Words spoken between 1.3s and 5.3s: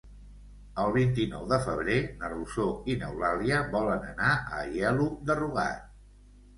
de febrer na Rosó i n'Eulàlia volen anar a Aielo